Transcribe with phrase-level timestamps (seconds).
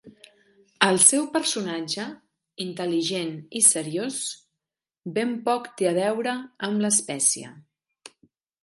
[0.85, 2.05] El seu personatge,
[2.65, 4.19] intel·ligent i seriós,
[5.19, 6.37] ben poc té a veure
[6.71, 7.55] amb l'espècie.